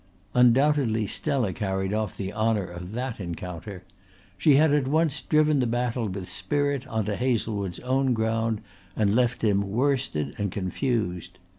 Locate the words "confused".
10.51-11.37